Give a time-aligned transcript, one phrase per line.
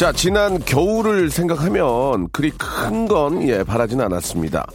[0.00, 4.66] 자, 지난 겨울을 생각하면 그리 큰 건 예, 바라진 않았습니다.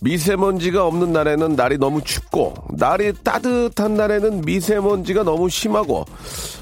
[0.00, 6.06] 미세먼지가 없는 날에는 날이 너무 춥고 날이 따뜻한 날에는 미세먼지가 너무 심하고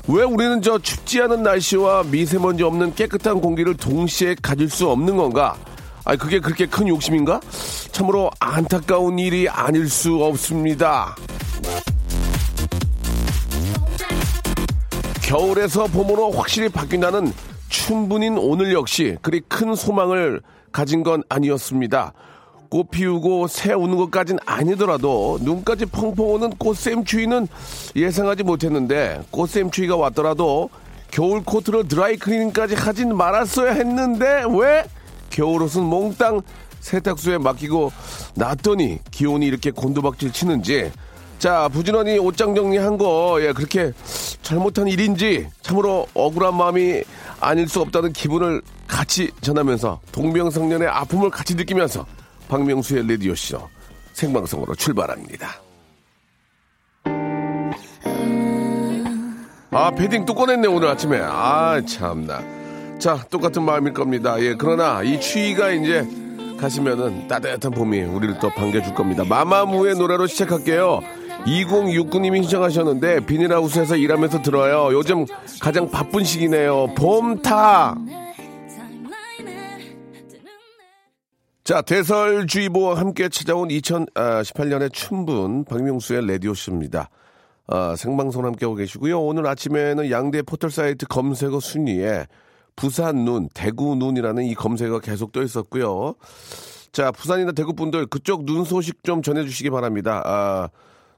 [0.08, 5.56] 왜 우리는 저 춥지 않은 날씨와 미세먼지 없는 깨끗한 공기를 동시에 가질 수 없는 건가?
[6.04, 7.38] 아, 그게 그렇게 큰 욕심인가?
[7.92, 11.14] 참으로 안타까운 일이 아닐 수 없습니다.
[15.22, 17.32] 겨울에서 봄으로 확실히 바뀐다는
[17.68, 20.40] 춘분인 오늘 역시 그리 큰 소망을
[20.72, 22.12] 가진 건 아니었습니다.
[22.68, 27.48] 꽃 피우고 새 우는 것까진 아니더라도 눈까지 펑펑 오는 꽃샘추위는
[27.96, 30.68] 예상하지 못했는데 꽃샘추위가 왔더라도
[31.10, 34.84] 겨울 코트를 드라이 클리닝까지 하진 말았어야 했는데 왜
[35.30, 36.42] 겨울옷은 몽땅
[36.80, 37.90] 세탁소에 맡기고
[38.34, 40.92] 놨더니 기온이 이렇게 곤두박질 치는지
[41.38, 43.92] 자 부지런히 옷장 정리한 거 예, 그렇게
[44.42, 47.02] 잘못한 일인지 참으로 억울한 마음이
[47.40, 52.04] 아닐 수 없다는 기분을 같이 전하면서 동병상련의 아픔을 같이 느끼면서
[52.48, 53.60] 박명수의 레디오쇼
[54.14, 55.60] 생방송으로 출발합니다.
[59.70, 61.20] 아 패딩 또 꺼냈네 오늘 아침에.
[61.22, 62.42] 아 참나.
[62.98, 64.40] 자 똑같은 마음일 겁니다.
[64.40, 66.04] 예 그러나 이 추위가 이제
[66.58, 69.22] 가시면은 따뜻한 봄이 우리를 또 반겨줄 겁니다.
[69.24, 71.00] 마마무의 노래로 시작할게요
[71.46, 75.24] 2069님이 신청하셨는데 비닐하우스에서 일하면서 들어요 요즘
[75.60, 77.96] 가장 바쁜 시기네요 봄타
[81.68, 87.10] 자, 대설주의보와 함께 찾아온 2018년의 춘분 박명수의 레디오쇼입니다.
[87.66, 89.20] 아, 생방송 함께하고 계시고요.
[89.20, 92.26] 오늘 아침에는 양대 포털 사이트 검색어 순위에
[92.74, 96.14] 부산 눈, 대구 눈이라는 이 검색어가 계속 떠 있었고요.
[96.90, 100.22] 자, 부산이나 대구 분들 그쪽 눈 소식 좀 전해주시기 바랍니다.
[100.24, 100.70] 아,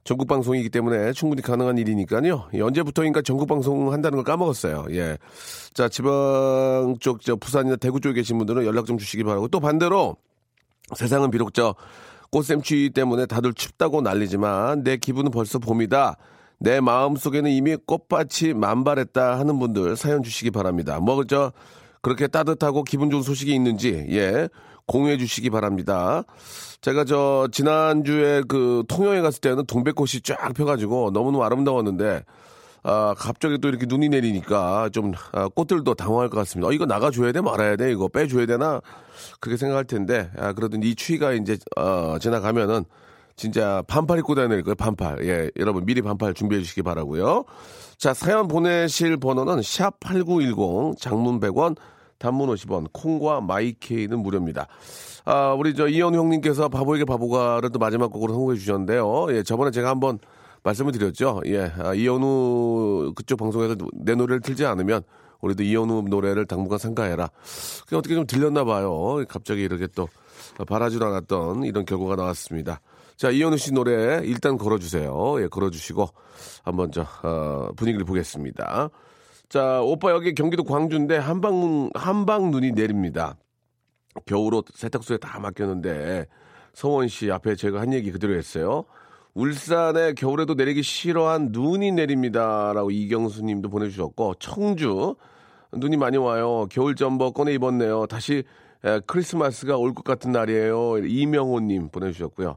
[0.03, 2.49] 전국 방송이기 때문에 충분히 가능한 일이니까요.
[2.53, 4.87] 예, 언제부터인가 전국 방송 한다는 걸 까먹었어요.
[4.91, 5.17] 예.
[5.73, 10.15] 자, 지방 쪽, 저 부산이나 대구 쪽에 계신 분들은 연락 좀 주시기 바라고 또 반대로
[10.95, 11.75] 세상은 비록 저
[12.31, 16.17] 꽃샘추위 때문에 다들 춥다고 난리지만 내 기분은 벌써 봄이다.
[16.59, 20.99] 내 마음 속에는 이미 꽃밭이 만발했다 하는 분들 사연 주시기 바랍니다.
[20.99, 21.51] 뭐 저
[22.01, 24.49] 그렇게 따뜻하고 기분 좋은 소식이 있는지 예
[24.91, 26.23] 공유해 주시기 바랍니다.
[26.81, 32.25] 제가 저 지난주에 그 통영에 갔을 때는 동백꽃이 쫙 펴가지고 너무너무 아름다웠는데
[32.83, 36.67] 아, 갑자기 또 이렇게 눈이 내리니까 좀 아, 꽃들도 당황할 것 같습니다.
[36.67, 38.81] 어, 이거 나가줘야 돼 말아야 돼 이거 빼줘야 되나
[39.39, 42.83] 그렇게 생각할 텐데 아, 그러든 이 추위가 이제 어, 지나가면은
[43.37, 45.25] 진짜 반팔 입고 다닐 거예요 반팔.
[45.25, 47.45] 예, 여러분 미리 반팔 준비해 주시기 바라고요.
[47.97, 51.77] 자 사연 보내실 번호는 샵 #8910 장문 100원,
[52.21, 54.67] 단문 50원, 콩과 마이케이는 무료입니다.
[55.25, 59.27] 아, 우리 저 이현우 형님께서 바보에게 바보가를 또 마지막 곡으로 선곡해 주셨는데요.
[59.31, 60.19] 예, 저번에 제가 한번
[60.63, 61.41] 말씀을 드렸죠.
[61.47, 65.01] 예, 아, 이현우 그쪽 방송에서 내 노래를 틀지 않으면
[65.41, 67.29] 우리도 이현우 노래를 당분간 상가해라.
[67.85, 69.23] 그게 어떻게 좀 들렸나 봐요.
[69.27, 70.07] 갑자기 이렇게 또
[70.67, 72.81] 바라지도 않았던 이런 결과가 나왔습니다.
[73.17, 75.41] 자, 이현우 씨 노래 일단 걸어주세요.
[75.41, 76.07] 예, 걸어주시고
[76.63, 78.89] 한번 저 어, 분위기를 보겠습니다.
[79.51, 83.35] 자, 오빠 여기 경기도 광주인데 한방 한방 눈이 내립니다.
[84.25, 86.25] 겨울옷 세탁소에 다 맡겼는데
[86.73, 88.85] 서원 씨 앞에 제가 한 얘기 그대로 했어요.
[89.33, 95.15] 울산에 겨울에도 내리기 싫어한 눈이 내립니다라고 이경수 님도 보내주셨고 청주
[95.73, 96.65] 눈이 많이 와요.
[96.71, 98.05] 겨울 점퍼 꺼내 입었네요.
[98.07, 98.43] 다시
[98.85, 100.99] 에, 크리스마스가 올 것 같은 날이에요.
[100.99, 102.55] 이명호 님 보내주셨고요.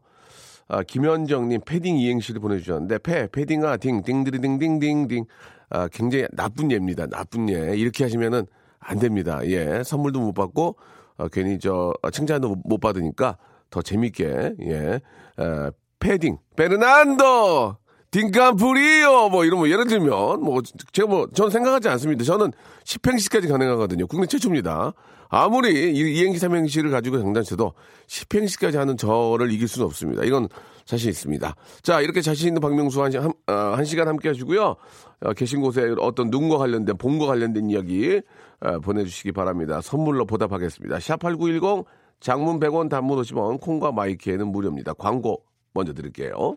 [0.75, 5.25] 아, 김현정 님 패딩 이행시를 보내주셨는데 패 패딩아 딩 딩드리딩딩딩딩
[5.71, 7.07] 아, 굉장히 나쁜 예입니다.
[7.07, 7.77] 나쁜 예.
[7.77, 8.47] 이렇게 하시면은
[8.81, 9.41] 안 됩니다.
[9.45, 9.83] 예.
[9.85, 10.77] 선물도 못 받고
[11.17, 13.39] 어, 괜히 저 어, 칭찬도 못- 못 받으니까
[13.71, 15.01] 더 재밌게 예.
[15.41, 17.77] 에, 패딩 베르난도
[18.11, 20.61] 딩캄프리오 뭐 이런 뭐 예를 들면 뭐
[20.93, 22.25] 제가 뭐 저는 생각하지 않습니다.
[22.25, 22.53] 저는
[22.85, 24.07] 10행시까지 가능하거든요.
[24.07, 24.93] 국내 최초입니다.
[25.43, 27.73] 아무리 이- 이행시 삼행시를 가지고 장단쳐도
[28.07, 30.23] 10행시까지 하는 저를 이길 수는 없습니다.
[30.25, 30.49] 이건
[30.85, 31.55] 자신 있습니다.
[31.83, 34.77] 자 이렇게 자신 있는 박명수 한, 시- 한, 어, 한 시간 함께 하시고요.
[35.21, 38.21] 어, 계신 곳에 어떤 눈과 관련된 봄과 관련된 이야기
[38.61, 39.81] 어, 보내주시기 바랍니다.
[39.81, 40.99] 선물로 보답하겠습니다.
[40.99, 41.85] 샵8910
[42.21, 44.95] 장문 100원 단문 50원 콩과 마이키에는 무료입니다.
[44.95, 45.43] 광고
[45.73, 46.57] 먼저 드릴게요.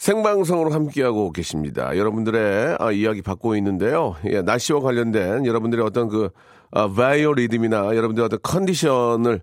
[0.00, 1.94] 생방송으로 함께하고 계십니다.
[1.94, 4.16] 여러분들의 아, 이야기 받고 있는데요.
[4.30, 6.30] 예, 날씨와 관련된 여러분들의 어떤 그
[6.70, 9.42] 아, 바이오 리듬이나 여러분들의 어떤 컨디션을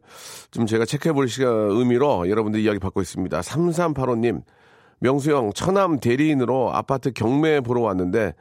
[0.50, 3.40] 좀 제가 체크해 볼 시간 의미로 여러분들 이야기 받고 있습니다.
[3.40, 4.42] 3385님,
[4.98, 8.34] 명수형 처남 대리인으로 아파트 경매 보러 왔는데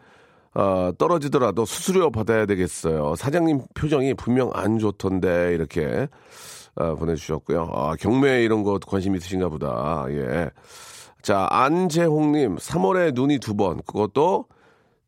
[0.54, 3.14] 어, 떨어지더라도 수수료 받아야 되겠어요.
[3.16, 6.08] 사장님 표정이 분명 안 좋던데 이렇게
[6.76, 7.70] 어, 보내주셨고요.
[7.74, 10.06] 아, 경매 이런 거 관심 있으신가 보다.
[10.08, 10.50] 예.
[11.26, 14.44] 자, 안재홍님, 3월에 눈이 두 번, 그것도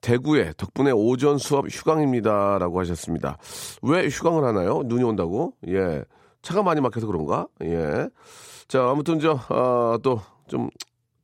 [0.00, 2.58] 대구에 덕분에 오전 수업 휴강입니다.
[2.58, 3.38] 라고 하셨습니다.
[3.82, 4.82] 왜 휴강을 하나요?
[4.84, 5.54] 눈이 온다고?
[5.68, 6.02] 예.
[6.42, 7.46] 차가 많이 막혀서 그런가?
[7.62, 8.08] 예.
[8.66, 10.70] 자, 아무튼 저, 아, 또, 좀,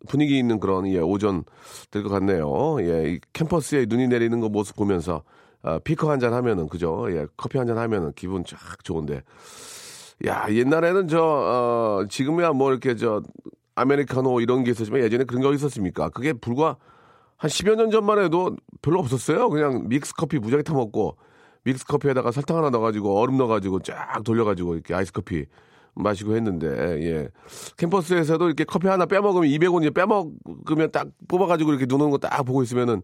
[0.07, 1.43] 분위기 있는 그런, 예, 오전
[1.91, 2.77] 될 것 같네요.
[2.83, 5.25] 예, 이 캠퍼스에 눈이 내리는 거 모습 보면서,
[5.63, 7.07] 아, 피커 한 잔 하면은, 그죠?
[7.11, 9.23] 예, 커피 한 잔 하면은 기분 쫙 좋은데.
[10.29, 13.23] 야, 옛날에는 저, 어, 지금이야 뭐 이렇게 저,
[13.75, 16.09] 아메리카노 이런 게 있었지만 예전에 그런 거 있었습니까?
[16.11, 16.77] 그게 불과
[17.37, 19.49] 한 10여 년 전만 해도 별로 없었어요.
[19.51, 21.17] 그냥 믹스 커피 무작위 타먹고
[21.65, 25.47] 믹스 커피에다가 설탕 하나 넣어가지고 얼음 넣어가지고 쫙 돌려가지고 이렇게 아이스 커피
[25.95, 26.67] 마시고 했는데
[27.03, 27.29] 예
[27.77, 32.63] 캠퍼스에서도 이렇게 커피 하나 빼먹으면 200원 이제 빼먹으면 딱 뽑아가지고 이렇게 노는 거 딱 보고
[32.63, 33.03] 있으면은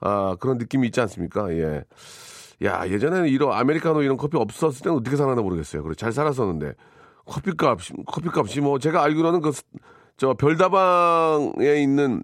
[0.00, 1.50] 아 그런 느낌이 있지 않습니까?
[1.54, 1.84] 예.
[2.64, 5.82] 야 예전에는 이런 아메리카노 이런 커피 없었을 때는 어떻게 살았나 모르겠어요.
[5.82, 6.72] 그래 잘 살았었는데
[7.26, 9.50] 커피값 커피값이 뭐 제가 알기로는 그
[10.16, 12.22] 저 별다방에 있는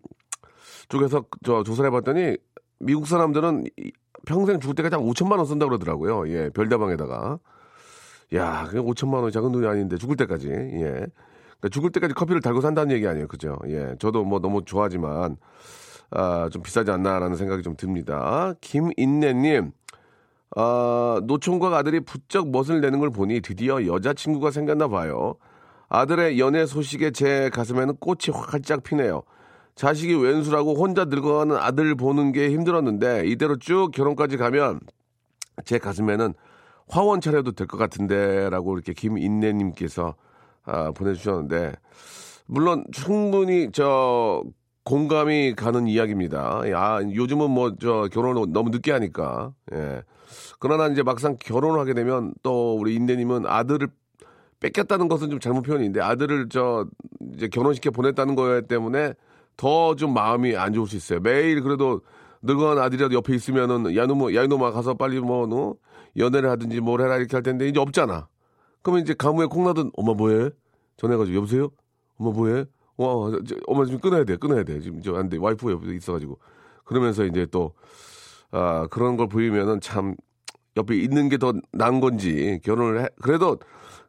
[0.89, 2.37] 쪽에서 저 조사를 해봤더니
[2.81, 3.93] 미국 사람들은 이-
[4.27, 6.29] 평생 죽을 때까지 한 5천만 원 쓴다 고 그러더라고요.
[6.29, 7.39] 예, 별다방에다가.
[8.35, 10.49] 야, 그게 5천만 원이 작은 돈이 아닌데 죽을 때까지.
[10.49, 10.81] 예.
[10.81, 13.27] 그러니까 죽을 때까지 커피를 달고 산다는 얘기 아니에요.
[13.29, 13.59] 그죠?
[13.67, 13.95] 예.
[13.99, 15.37] 저도 뭐 너무 좋아하지만
[16.11, 18.55] 아, 좀 비싸지 않나라는 생각이 좀 듭니다.
[18.61, 19.73] 김인내 님,
[20.57, 25.37] 아, 노총각 아들이 부쩍 멋을 내는 걸 보니 드디어 여자친구가 생겼나 봐요.
[25.97, 29.23] 아들의 연애 소식에 제 가슴에는 꽃이 활짝 피네요.
[29.75, 34.81] 자식이 왼수라고 혼자 늙어가는 아들 보는 게 힘들었는데 이대로 쭉 결혼까지 가면
[35.67, 36.33] 제 가슴에는
[36.89, 40.15] 화원 차려도 될 것 같은데라고 이렇게 김인내님께서
[40.65, 41.73] 아, 보내주셨는데
[42.47, 44.43] 물론 충분히 저
[44.85, 46.63] 공감이 가는 이야기입니다.
[46.75, 49.53] 아, 요즘은 뭐 저 결혼을 너무 늦게 하니까.
[49.75, 50.03] 예.
[50.59, 53.89] 그러나 이제 막상 결혼을 하게 되면 또 우리 인내님은 아들을
[54.63, 56.87] 뺏겼다는 것은 좀 잘못 표현인데 아들을 저
[57.35, 59.15] 이제 결혼시켜 보냈다는 거에 때문에
[59.57, 61.21] 더 좀 마음이 안 좋을 수 있어요.
[61.21, 62.01] 매일 그래도
[62.43, 65.75] 늙어간 아들이라도 옆에 있으면은 야놈아 야놈아 가서 빨리 뭐 너,
[66.17, 68.29] 연애를 하든지 뭘 해라 이렇게 할 텐데 이제 없잖아.
[68.83, 70.51] 그러면 이제 가무에 콩나든 엄마 뭐해?
[70.97, 71.71] 전해가지고 여보세요?
[72.19, 72.65] 엄마 뭐해?
[72.97, 73.07] 와
[73.47, 76.39] 저, 엄마 지금 끊어야 돼 끊어야 돼 지금 저 안 돼 와이프 옆에 있어가지고
[76.85, 77.73] 그러면서 이제 또
[78.51, 80.15] 아, 그런 걸 보이면은 참
[80.77, 83.59] 옆에 있는 게 더 나은 건지 결혼을 해 그래도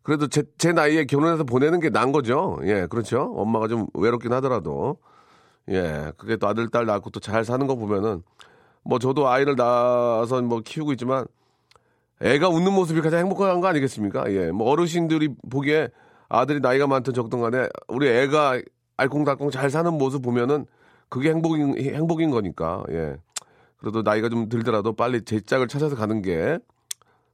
[0.03, 2.59] 그래도 제, 제 나이에 결혼해서 보내는 게 나은 거죠.
[2.63, 3.33] 예, 그렇죠.
[3.35, 4.97] 엄마가 좀 외롭긴 하더라도
[5.69, 8.21] 예, 그게 또 아들 딸 낳고 또 잘 사는 거 보면은
[8.83, 11.25] 뭐 저도 아이를 낳아서 뭐 키우고 있지만
[12.21, 14.31] 애가 웃는 모습이 가장 행복한 거 아니겠습니까?
[14.33, 15.89] 예, 뭐 어르신들이 보기에
[16.29, 18.61] 아들이 나이가 많든 적든 간에 우리 애가
[18.97, 20.65] 알콩달콩 잘 사는 모습 보면은
[21.09, 23.15] 그게 행복인 행복인 거니까 예.
[23.77, 26.57] 그래도 나이가 좀 들더라도 빨리 제 짝을 찾아서 가는 게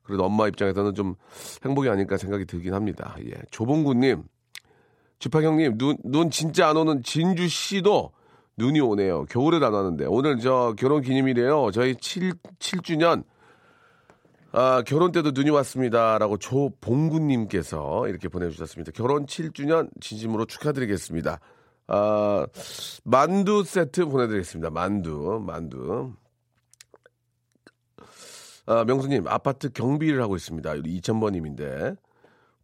[0.09, 1.15] 그래도 엄마 입장에서는 좀
[1.63, 3.15] 행복이 아닐까 생각이 들긴 합니다.
[3.25, 3.31] 예.
[3.51, 4.23] 조봉구님,
[5.19, 8.11] 주파 형님, 눈, 눈 진짜 안 오는 진주시도
[8.57, 9.25] 눈이 오네요.
[9.25, 10.05] 겨울에도 안 왔는데.
[10.07, 11.71] 오늘 저 결혼 기념일이에요.
[11.71, 13.23] 저희 7, 7주년.
[14.51, 16.17] 아, 결혼 때도 눈이 왔습니다.
[16.17, 18.91] 라고 조봉구님께서 이렇게 보내주셨습니다.
[18.93, 21.39] 결혼 7주년 진심으로 축하드리겠습니다.
[21.87, 22.47] 아,
[23.03, 24.71] 만두 세트 보내드리겠습니다.
[24.71, 26.13] 만두, 만두.
[28.69, 30.71] 아, 명수님, 아파트 경비를 하고 있습니다.
[30.73, 31.97] 2000번님인데.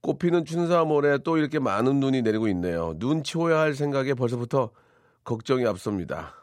[0.01, 2.93] 꽃피는 춘사몰에 또 이렇게 많은 눈이 내리고 있네요.
[2.99, 4.69] 눈 치워야 할 생각에 벌써부터
[5.23, 6.35] 걱정이 앞섭니다.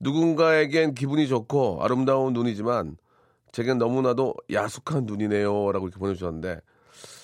[0.00, 2.96] 누군가에겐 기분이 좋고 아름다운 눈이지만
[3.52, 5.70] 제겐 너무나도 야속한 눈이네요.
[5.70, 6.60] 라고 이렇게 보내주셨는데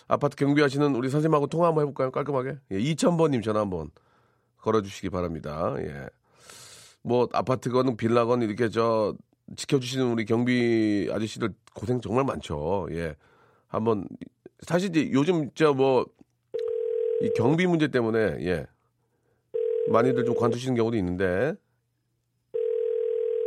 [0.06, 2.12] 아파트 경비하시는 우리 선생님하고 통화 한번 해볼까요?
[2.12, 2.56] 깔끔하게.
[2.70, 3.90] 예, 2000번님 전화 한번
[4.58, 5.74] 걸어주시기 바랍니다.
[5.78, 6.06] 예.
[7.02, 9.16] 뭐 아파트건 빌라건 이렇게 저
[9.56, 12.88] 지켜주시는 우리 경비 아저씨들 고생 정말 많죠.
[12.92, 13.14] 예.
[13.66, 14.06] 한번
[14.60, 16.04] 사실 이제 요즘 저뭐이
[17.36, 18.66] 경비 문제 때문에 예.
[19.88, 21.54] 많이들 좀 관두시는 경우도 있는데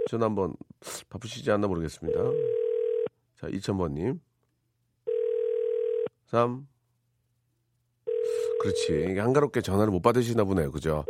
[0.09, 0.55] 저는 한번
[1.09, 2.19] 바쁘시지 않나 모르겠습니다.
[3.39, 4.19] 자, 2000번 님.
[6.27, 6.67] 3.
[8.61, 9.17] 그렇지.
[9.17, 10.71] 한가롭게 전화를 못 받으시나 보네요.
[10.71, 11.05] 그죠?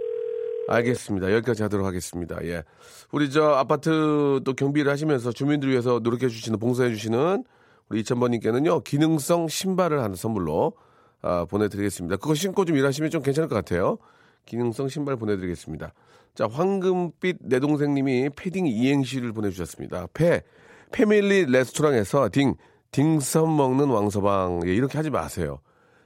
[0.74, 1.34] 알겠습니다.
[1.34, 2.38] 여기까지 하도록 하겠습니다.
[2.44, 2.64] 예.
[3.12, 7.44] 우리 저 아파트 또 경비를 하시면서 주민들을 위해서 노력해 주시는, 봉사해 주시는
[7.90, 10.74] 우리 2000번님께는요, 기능성 신발을 하나 선물로
[11.22, 12.18] 아, 보내드리겠습니다.
[12.18, 13.98] 그거 신고 좀 일하시면 좀 괜찮을 것 같아요.
[14.46, 15.94] 기능성 신발 보내드리겠습니다.
[16.34, 20.08] 자, 황금빛 내 동생님이 패딩 이행시를 보내주셨습니다.
[20.14, 20.42] 패,
[20.92, 22.56] 패밀리 레스토랑에서 딩,
[22.92, 24.62] 딩섬 먹는 왕서방.
[24.66, 25.60] 예, 이렇게 하지 마세요.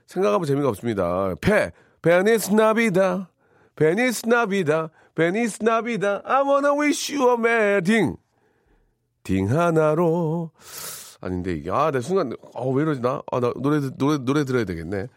[0.07, 1.33] 생각하면 재미가 없습니다.
[1.41, 3.29] 패, Feliz Navidad,
[3.75, 8.15] Feliz Navidad, Feliz Navidad, I wanna wish you a 딩.
[9.23, 10.51] 딩 하나로.
[11.21, 13.21] 아닌데 이게 아, 내 순간 어, 왜 이러지 나?
[13.31, 15.07] 아, 나 노래 노래 노래 들어야 되겠네.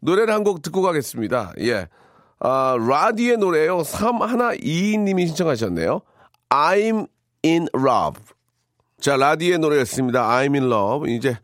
[0.00, 1.52] 노래를 한 곡 듣고 가겠습니다.
[1.60, 1.86] 예.
[2.40, 3.78] 아, 라디의 노래요.
[3.82, 6.00] 3122님이 신청하셨네요.
[6.50, 7.06] I'm
[7.44, 8.20] in love.
[9.00, 10.26] 자, 라디의 노래였습니다.
[10.28, 11.14] I'm in love.
[11.14, 11.36] 이제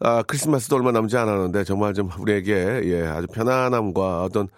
[0.00, 4.48] 아, 크리스마스도 얼마 남지 않았는데 정말 좀 우리에게 예, 아주 편안함과 어떤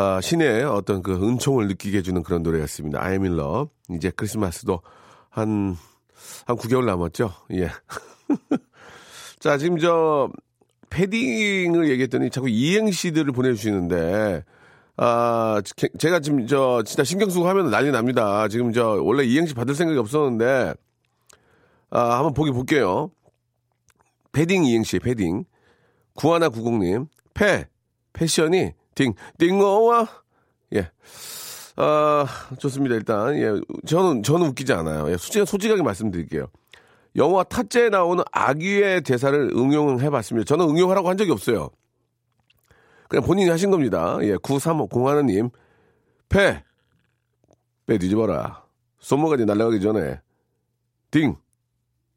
[0.00, 3.00] 아, 신의 어떤 그 은총을 느끼게 해주는 그런 노래였습니다.
[3.00, 3.72] I'm in love.
[3.90, 4.80] 이제 크리스마스도
[5.28, 5.76] 한,
[6.46, 7.32] 한 9개월 남았죠.
[7.54, 7.68] 예.
[9.40, 10.30] 자, 지금 저,
[10.90, 14.44] 패딩을 얘기했더니 자꾸 이행시들을 보내주시는데,
[14.98, 18.46] 아, 제- 제가 지금 저, 진짜 신경 쓰고 하면 난리 납니다.
[18.46, 20.74] 지금 저, 원래 이행시 받을 생각이 없었는데,
[21.90, 23.10] 아, 한번 보기 볼게요.
[24.30, 25.44] 패딩 이행시, 패딩.
[26.14, 27.66] 구하나 구공님, 패,
[28.12, 30.08] 패션이, 딩, 딩어와,
[30.74, 30.90] 예.
[31.76, 32.26] 아,
[32.58, 32.96] 좋습니다.
[32.96, 33.60] 일단, 예.
[33.86, 35.08] 저는, 저는 웃기지 않아요.
[35.12, 35.16] 예.
[35.16, 36.48] 솔직하, 솔직하게 말씀드릴게요.
[37.14, 40.44] 영화 타짜에 나오는 아기의 대사를 응용해 봤습니다.
[40.46, 41.70] 저는 응용하라고 한 적이 없어요.
[43.08, 44.18] 그냥 본인이 하신 겁니다.
[44.22, 45.52] 예, 9301님.
[46.28, 46.64] 패.
[47.86, 48.64] 빼 뒤집어라.
[48.98, 50.20] 손모가지 날아가기 전에.
[51.12, 51.36] 딩.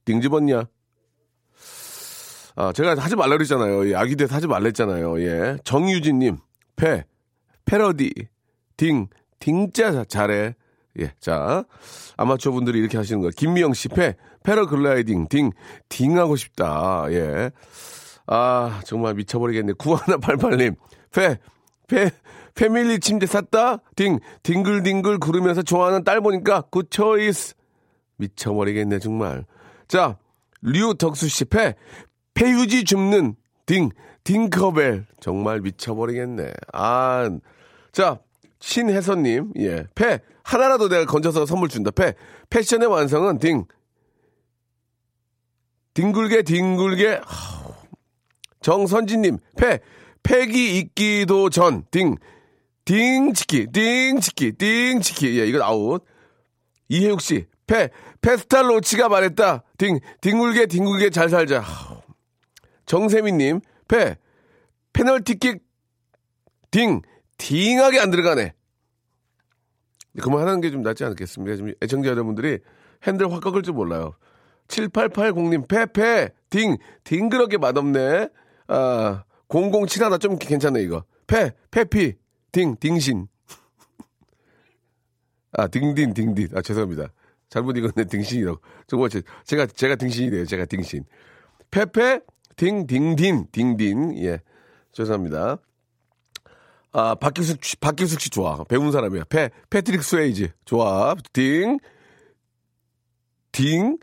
[0.04, 0.64] 딩 집었냐?
[2.56, 3.88] 아, 제가 하지 말라 그랬잖아요.
[3.90, 5.22] 예, 아기 대사 하지 말라 했잖아요.
[5.22, 5.58] 예.
[5.64, 6.38] 정유진님.
[6.76, 7.06] 패.
[7.66, 8.14] 패러디.
[8.78, 9.08] 딩.
[9.40, 10.56] 딩자 잘해.
[11.00, 11.64] 예, 자.
[12.18, 13.32] 아마추어 분들이 이렇게 하시는 거예요.
[13.36, 14.16] 김미영 씨, 패.
[14.44, 15.28] 패러글라이딩.
[15.30, 15.52] 딩.
[15.90, 17.06] 딩하고 싶다.
[17.10, 17.52] 예.
[18.28, 19.74] 아, 정말 미쳐버리겠네.
[19.74, 20.76] 9188님.
[21.12, 21.38] 패.
[21.88, 22.12] 패.
[22.54, 23.78] 패밀리 침대 샀다?
[23.96, 24.20] 딩.
[24.44, 27.56] 딩글딩글 구르면서 좋아하는 딸 보니까 good choice.
[28.18, 29.46] 미쳐버리겠네, 정말.
[29.88, 30.18] 자,
[30.62, 31.76] 류덕수 씨, 패.
[32.34, 33.36] 폐휴지 줍는
[33.66, 33.90] 딩.
[34.24, 35.06] 딩커벨.
[35.20, 36.54] 정말 미쳐버리겠네.
[36.74, 37.30] 아,
[37.92, 38.20] 자,
[38.60, 39.86] 신혜선님, 예.
[39.96, 40.20] 패.
[40.44, 41.92] 하나라도 내가 건져서 선물 준다.
[41.92, 42.14] 패.
[42.50, 43.66] 패션의 완성은 딩.
[45.94, 46.44] 딩글게.
[47.24, 47.74] 하우.
[48.62, 49.80] 정선진님, 패.
[50.24, 51.84] 패기 있기도 전.
[51.92, 52.16] 딩.
[52.86, 55.40] 딩치키, 딩치키, 딩치키.
[55.40, 56.04] 예, 이건 아웃.
[56.90, 57.90] 이혜욱 씨, 패.
[58.22, 59.64] 페스탈로치가 말했다.
[59.78, 60.00] 딩.
[60.22, 61.64] 딩글게, 딩글게 잘 살자.
[62.86, 63.62] 정세민님,
[63.92, 64.16] 패.
[64.94, 65.62] 페널티킥
[66.72, 67.02] 딩,
[67.38, 68.54] 딩하게 안 들어가네.
[70.22, 71.56] 그만하는 게 좀 낫지 않겠습니까?
[71.58, 72.60] 지금 애청자 여러분들이
[73.04, 74.14] 핸들 확 꺾을 줄 몰라요.
[74.70, 78.30] 7880님, 페페, 딩, 딩그럽게 맛없네.
[78.68, 81.04] 아, 0071, 좀 괜찮네, 이거.
[81.28, 82.14] 페, 페피,
[82.54, 83.28] 딩, 딩신.
[85.52, 86.50] 아, 딩딘, 딩딘.
[86.56, 87.12] 아, 죄송합니다.
[87.50, 88.62] 잘못 읽었네, 딩신이라고.
[88.88, 90.46] 정말 제, 제가, 제가 딩신이래요.
[90.46, 91.04] 제가 딩신.
[91.70, 92.22] 페페,
[92.62, 92.86] 딩,
[93.52, 94.18] 딩딘.
[94.24, 94.40] 예.
[94.92, 95.58] 죄송합니다.
[96.92, 98.64] 아, 박기숙 씨, 박기숙 씨 좋아.
[98.66, 99.24] 배운 사람이야.
[99.30, 100.50] 패, 패트릭 스웨이지.
[100.66, 101.16] 좋아.
[101.34, 101.80] 딩.
[103.52, 103.98] 딩.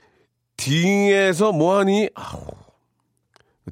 [0.56, 2.10] 딩에서 뭐하니?
[2.14, 2.46] 아우.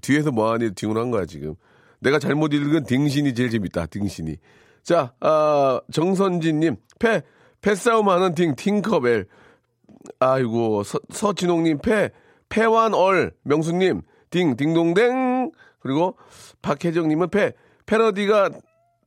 [0.00, 0.74] 뒤에서 뭐하니?
[0.74, 1.56] 딩을 한 거야, 지금.
[1.98, 3.86] 내가 잘못 읽은 딩신이 제일 재밌다.
[3.86, 4.36] 딩신이.
[4.84, 6.76] 자, 아, 정선진님.
[7.00, 7.22] 패,
[7.60, 9.26] 패싸움 하는 딩, 팅커벨.
[10.20, 12.10] 아이고, 서, 서진홍님, 패,
[12.48, 13.32] 패완얼.
[13.42, 15.52] 명수님, 딩, 딩동댕.
[15.80, 16.16] 그리고
[16.62, 17.52] 박혜정님은 패,
[17.86, 18.50] 패러디가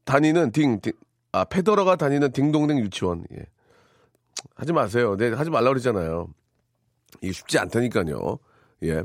[0.05, 0.93] 다니는 딩, 딩
[1.31, 3.25] 아, 패더러가 다니는 딩동댕 유치원.
[3.33, 3.45] 예.
[4.55, 5.15] 하지 마세요.
[5.17, 6.27] 네, 하지 말라고 그랬잖아요.
[7.21, 8.39] 이게 쉽지 않다니까요.
[8.83, 9.03] 예.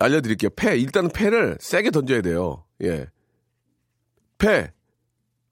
[0.00, 0.50] 알려드릴게요.
[0.56, 2.64] 패, 일단은 패를 세게 던져야 돼요.
[2.82, 3.06] 예.
[4.38, 4.72] 패,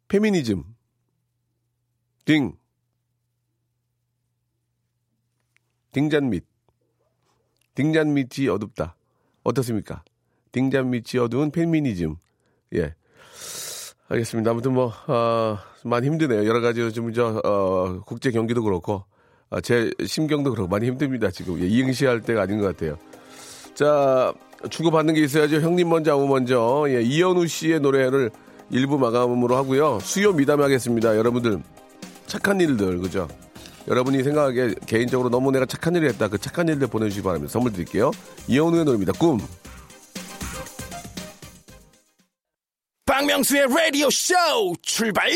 [0.09, 0.65] 페미니즘.
[2.25, 2.57] 딩.
[5.93, 6.45] 딩잔밑.
[7.75, 8.97] 딩잔밑이 어둡다.
[9.45, 10.03] 어떻습니까?
[10.53, 12.17] 딩잔밑이 어두운 페미니즘.
[12.75, 12.95] 예.
[14.09, 14.51] 알겠습니다.
[14.51, 16.47] 아무튼 뭐, 어, 많이 힘드네요.
[16.47, 19.05] 여러 가지 좀, 저, 어, 국제 경기도 그렇고,
[19.51, 21.31] 아, 제 심경도 그렇고, 많이 힘듭니다.
[21.31, 21.61] 지금.
[21.61, 22.99] 예, 이행시 할 때가 아닌 것 같아요.
[23.75, 24.33] 자,
[24.71, 25.61] 주고받는 게 있어야죠.
[25.61, 26.85] 형님 먼저, 아무 먼저.
[26.89, 28.31] 예, 이현우 씨의 노래를
[28.71, 29.99] 일부 마감으로 하고요.
[30.01, 31.17] 수요 미담하겠습니다.
[31.17, 31.63] 여러분들,
[32.27, 33.29] 착한 일들, 그죠?
[33.89, 36.29] 여러분이 생각하기에 개인적으로 너무 내가 착한 일을 했다.
[36.29, 37.53] 그 착한 일들 보내주시기 바랍니다.
[37.53, 38.11] 선물 드릴게요.
[38.49, 39.13] 이현우의 노래입니다.
[39.13, 39.39] 꿈.
[43.07, 44.35] 박명수의 라디오 쇼
[44.83, 45.31] 출발!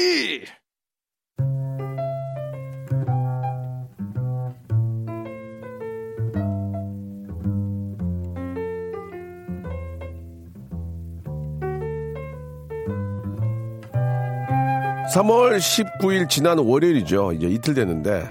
[15.13, 17.33] 삼월 19일 지난 월요일이죠.
[17.33, 18.29] 이제 이틀 됐는데,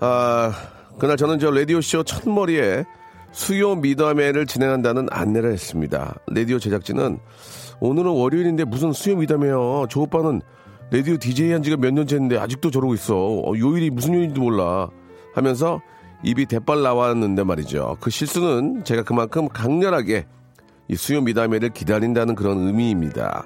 [0.00, 0.52] 아,
[0.98, 2.84] 그날 저는 저 라디오쇼 첫머리에
[3.32, 6.14] 수요 미담회를 진행한다는 안내를 했습니다.
[6.28, 7.18] 라디오 제작진은
[7.80, 9.86] 오늘은 월요일인데 무슨 수요 미담회요?
[9.90, 10.40] 저 오빠는
[10.90, 13.14] 라디오 DJ 한 지가 몇 년째인데 아직도 저러고 있어.
[13.14, 14.88] 어, 요일이 무슨 요일인지 몰라.
[15.34, 15.82] 하면서
[16.22, 17.98] 입이 대빨 나왔는데 말이죠.
[18.00, 20.26] 그 실수는 제가 그만큼 강렬하게
[20.88, 23.44] 이 수요 미담회를 기다린다는 그런 의미입니다.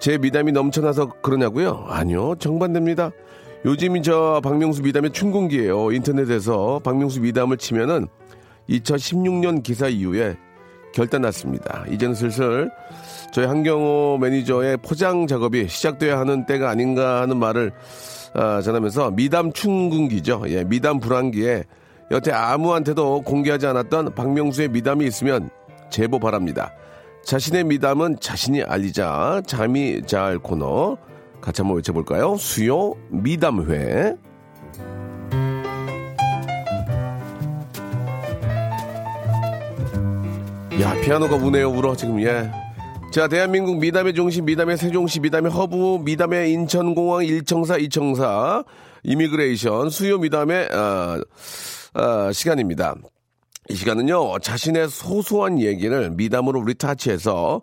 [0.00, 1.86] 제 미담이 넘쳐나서 그러냐고요?
[1.88, 3.10] 아니요, 정반대입니다.
[3.64, 5.92] 요즘이 저 박명수 미담의 춘궁기예요.
[5.92, 8.06] 인터넷에서 박명수 미담을 치면은
[8.68, 10.36] 2016년 기사 이후에
[10.94, 11.84] 결단 났습니다.
[11.90, 12.70] 이제는 슬슬
[13.32, 17.72] 저희 한경호 매니저의 포장 작업이 시작돼야 하는 때가 아닌가 하는 말을
[18.34, 20.44] 아, 전하면서 미담 춘궁기죠.
[20.48, 21.64] 예, 미담 불황기에
[22.10, 25.50] 여태 아무한테도 공개하지 않았던 박명수의 미담이 있으면
[25.90, 26.72] 제보 바랍니다.
[27.26, 30.96] 자신의 미담은 자신이 알리자 잠이 잘 코너
[31.40, 32.36] 같이 한번 외쳐볼까요?
[32.36, 34.14] 수요 미담회
[40.80, 42.48] 야 피아노가 우네요 울어 지금 예.
[43.12, 48.62] 자 대한민국 미담의 중심 미담의 세종시 미담의 허브 미담의 인천공항 일청사 이청사
[49.02, 51.20] immigration 수요 미담의 아,
[51.94, 52.94] 아, 시간입니다.
[53.68, 57.62] 이 시간은요, 자신의 소소한 얘기를 미담으로 retouch해서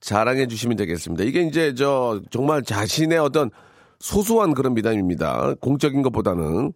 [0.00, 1.24] 자랑해 주시면 되겠습니다.
[1.24, 3.50] 이게 이제 저 정말 자신의 어떤
[3.98, 5.54] 소소한 그런 미담입니다.
[5.60, 6.72] 공적인 것보다는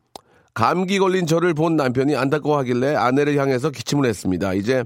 [0.54, 4.54] 감기 걸린 저를 본 남편이 안타까워하길래 아내를 향해서 기침을 했습니다.
[4.54, 4.84] 이제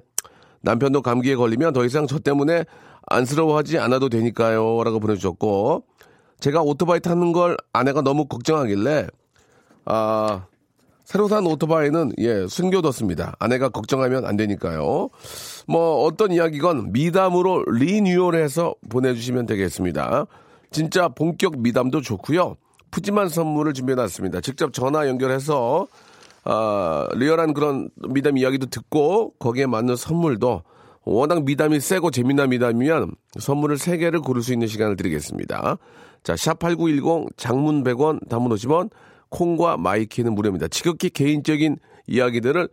[0.63, 2.65] 남편도 감기에 걸리면 더 이상 저 때문에
[3.07, 4.83] 안쓰러워하지 않아도 되니까요.
[4.83, 5.85] 라고 보내주셨고,
[6.41, 9.07] 제가 오토바이 타는 걸 아내가 너무 걱정하길래,
[9.85, 10.47] 아,
[11.07, 13.37] 새로 산 오토바이는 예 숨겨뒀습니다.
[13.39, 15.09] 아내가 걱정하면 안 되니까요.
[15.69, 20.27] 뭐 어떤 이야기건 미담으로 리뉴얼해서 보내주시면 되겠습니다.
[20.73, 22.57] 진짜 본격 미담도 좋고요.
[22.91, 24.41] 푸짐한 선물을 준비해놨습니다.
[24.41, 25.87] 직접 전화 연결해서
[26.43, 30.63] 아, 리얼한 그런 미담 이야기도 듣고 거기에 맞는 선물도
[31.05, 35.79] 워낙 미담이 세고 재미난 미담이면 선물을 3개를 고를 수 있는 시간을 드리겠습니다.
[36.25, 38.91] 자, 샵8910 장문 100원, 단문 50원,
[39.31, 40.69] 콩과 마이케이는 무료입니다.
[40.69, 42.69] 지극히 개인적인 이야기들을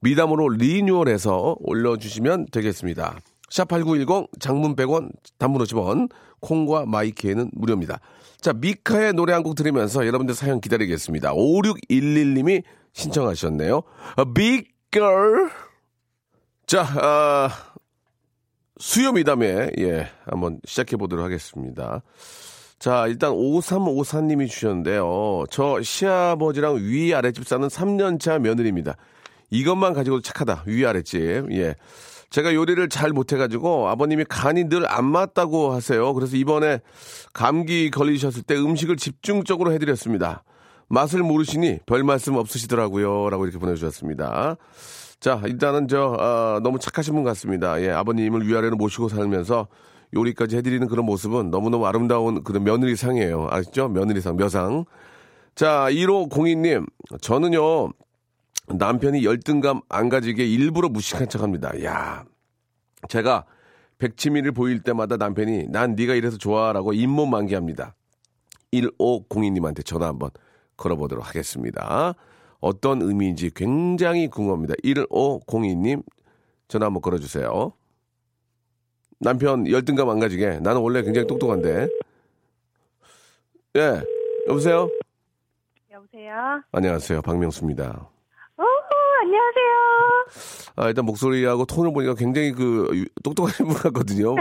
[0.00, 3.18] 미담으로 리뉴얼해서 올려주시면 되겠습니다.
[3.50, 8.00] 샵8910 장문 100원 단문 50원 콩과 마이케이는 무료입니다.
[8.40, 11.32] 자 미카의 노래 한 곡 들으면서 여러분들 사연 기다리겠습니다.
[11.32, 13.82] 5611님이 신청하셨네요.
[14.34, 15.50] Big Girl
[16.66, 17.48] 자 아,
[18.78, 22.02] 수요 미담에 예 한번 시작해 보도록 하겠습니다.
[22.78, 25.44] 자, 일단 5354님이 주셨는데요.
[25.50, 28.96] 저 시아버지랑 위아랫집 사는 3년차 며느리입니다.
[29.50, 30.64] 이것만 가지고도 착하다.
[30.66, 31.20] 위아랫집.
[31.52, 31.74] 예.
[32.28, 36.12] 제가 요리를 잘 못해가지고 아버님이 간이 늘 안 맞다고 하세요.
[36.12, 36.80] 그래서 이번에
[37.32, 40.42] 감기 걸리셨을 때 음식을 집중적으로 해드렸습니다.
[40.88, 43.30] 맛을 모르시니 별 말씀 없으시더라고요.
[43.30, 44.56] 라고 이렇게 보내주셨습니다.
[45.18, 47.80] 자, 일단은 저, 어, 너무 착하신 분 같습니다.
[47.80, 49.66] 예, 아버님을 위아래로 모시고 살면서
[50.16, 53.48] 요리까지 해드리는 그런 모습은 너무너무 아름다운 그런 며느리상이에요.
[53.50, 53.88] 아시죠?
[53.88, 54.84] 며느리상, 묘상.
[55.54, 56.86] 자, 1호 공인님,
[57.20, 57.92] 저는요,
[58.68, 61.70] 남편이 열등감 안 가지게 일부러 무식한 척 합니다.
[61.84, 62.24] 야
[63.08, 63.44] 제가
[63.98, 67.94] 백치미를 보일 때마다 남편이 난 네가 이래서 좋아라고 잇몸 만개합니다.
[68.72, 70.30] 1502님한테 전화 한번
[70.76, 72.14] 걸어보도록 하겠습니다.
[72.60, 74.74] 어떤 의미인지 굉장히 궁금합니다.
[74.84, 76.02] 1502님
[76.68, 77.72] 전화 한번 걸어주세요.
[79.26, 80.60] 남편 열등감 안 가지게.
[80.60, 81.88] 나는 원래 굉장히 똑똑한데.
[83.76, 84.02] 예,
[84.48, 84.88] 여보세요?
[85.90, 86.62] 여보세요?
[86.72, 87.22] 안녕하세요.
[87.22, 87.84] 박명수입니다.
[88.58, 88.62] 어,
[89.22, 90.76] 안녕하세요.
[90.76, 94.34] 아, 일단 목소리하고 톤을 보니까 굉장히 그 유- 똑똑하신 분 같거든요.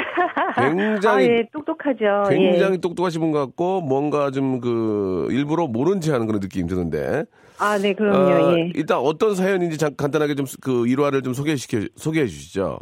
[0.55, 2.29] 굉장히 아, 예, 똑똑하죠.
[2.29, 2.77] 굉장히 예.
[2.77, 7.25] 똑똑하신 분 같고 뭔가 좀 그 일부러 모른 체 하는 그런 느낌이 드는데.
[7.57, 8.17] 아, 네, 그럼요.
[8.53, 8.71] 아, 예.
[8.75, 12.79] 일단 어떤 사연인지 잠- 간단하게 좀 그 일화를 좀 소개시켜 소개해 주시죠.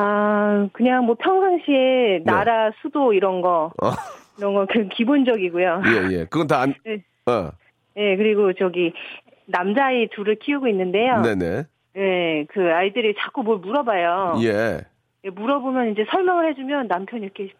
[0.00, 3.90] 아, 그냥 뭐 평상시에 나라, 수도 이런 거, 어,
[4.38, 5.82] 이런 거 그 기본적이고요.
[5.86, 6.24] 예, 예.
[6.26, 7.02] 그건 다 안, 네.
[7.26, 7.50] 어,
[7.96, 8.92] 예, 그리고 저기
[9.46, 11.20] 남자아이 둘을 키우고 있는데요.
[11.22, 11.64] 네네.
[11.96, 14.36] 예, 그 아이들이 자꾸 뭘 물어봐요.
[14.44, 14.82] 예.
[15.24, 17.50] 예, 물어보면 이제 설명을 해주면 남편이 이렇게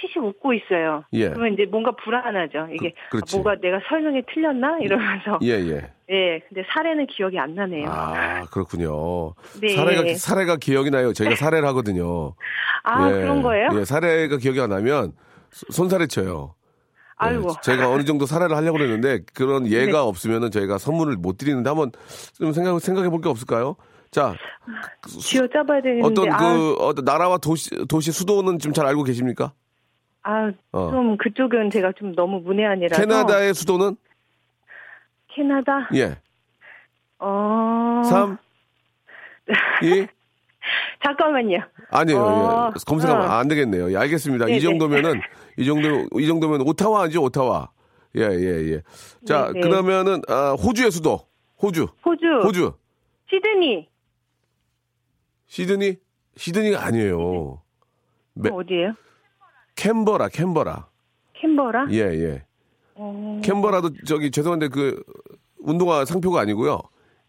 [0.00, 1.04] 시시 웃고 있어요.
[1.14, 1.30] 예.
[1.30, 2.68] 그러면 이제 뭔가 불안하죠.
[2.72, 3.18] 이게 그-.
[3.18, 5.90] 아, 뭐가 내가 설명이 틀렸나 이러면서 예, 예.
[6.10, 6.40] 예.
[6.48, 7.88] 근데 사례는 기억이 안 나네요.
[7.88, 9.34] 아, 그렇군요.
[9.60, 9.74] 네.
[9.74, 11.12] 사례가, 사례가 기억이 나요.
[11.12, 12.34] 저희가 사례를 하거든요.
[12.84, 13.12] 아, 예.
[13.22, 13.68] 그런 거예요?
[13.74, 15.12] 예, 사례가 기억이 안 나면
[15.50, 16.54] 소- 손사래 쳐요.
[17.22, 17.48] 예, 아이고.
[17.62, 19.96] 제가 어느 정도 사례를 하려고 그랬는데 그런 예가 네.
[19.98, 21.90] 없으면은 저희가 선물을 못 드리는데 한번
[22.36, 23.76] 좀 생각, 생각해 볼 게 없을까요?
[24.10, 24.34] 자,
[25.06, 29.52] 쥐어 짜봐야 되는데 어떤 아, 그, 어떤 나라와 도시, 도시 수도는 좀 잘 알고 계십니까?
[30.28, 30.90] 아, 어.
[30.90, 33.96] 좀 그쪽은 제가 좀 너무 문외한이라서 캐나다의 수도는?
[35.28, 36.18] 캐나다 예.
[37.20, 38.36] 어 3,
[39.82, 40.06] 2,
[41.04, 41.58] 잠깐만요.
[41.90, 42.20] 아니에요.
[42.20, 42.80] 어, 예.
[42.86, 43.28] 검색하면 어.
[43.30, 43.92] 안 되겠네요.
[43.92, 44.46] 예, 알겠습니다.
[44.46, 44.60] 이 네네.
[44.60, 45.20] 정도면은
[45.58, 47.70] 이 정도 이 정도면 오타와죠, 오타와.
[48.16, 48.82] 예, 예, 예.
[49.24, 49.60] 자, 네네.
[49.60, 51.20] 그러면은 아, 호주의 수도.
[51.62, 51.86] 호주.
[52.04, 52.74] 호주, 호주.
[53.30, 53.88] 시드니
[55.46, 55.96] 시드니?
[56.36, 57.62] 시드니가 아니에요.
[58.34, 58.94] 매- 어디예요?
[59.76, 60.86] 캔버라, 캔버라.
[61.34, 61.86] 캔버라?
[61.90, 62.42] 예, 예.
[62.94, 65.02] 어, 캔버라도 저기 죄송한데 그
[65.60, 66.80] 운동화 상표가 아니고요.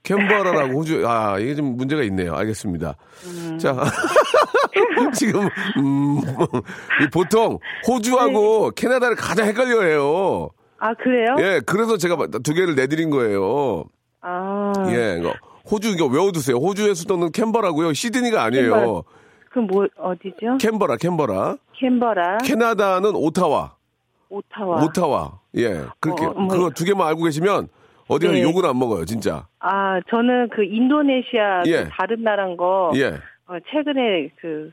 [0.03, 2.33] 캔버라라고 호주 아 이게 좀 문제가 있네요.
[2.35, 2.95] 알겠습니다.
[3.59, 3.75] 자
[5.13, 5.41] 지금
[5.77, 6.19] 음,
[7.03, 10.49] 이 보통 호주하고 캐나다를 가장 헷갈려해요.
[10.79, 11.35] 아 그래요?
[11.39, 13.83] 예, 그래서 제가 두 개를 내드린 거예요.
[14.21, 15.33] 아 예, 이거
[15.69, 16.55] 호주 이거 외워두세요.
[16.55, 17.91] 호주의 수도는 캔버라고요.
[17.91, 18.71] 시드니가 아니에요.
[18.73, 19.01] 캔버라.
[19.49, 20.57] 그럼 뭐 어디죠?
[20.61, 21.57] 캔버라, 캔버라.
[21.79, 23.75] 캔버라, 캐나다는 오타와.
[24.29, 24.83] 오타와.
[24.83, 25.39] 오타와.
[25.57, 26.47] 예, 그렇게 어, 뭐.
[26.47, 27.69] 그거 두 개만 알고 계시면
[28.07, 28.41] 어디가 네.
[28.41, 29.47] 욕을 안 먹어요, 진짜.
[29.59, 31.87] 아 저는 그 인도네시아 그 예.
[31.89, 33.07] 다른 나라인 거 예.
[33.47, 34.71] 어, 최근에 그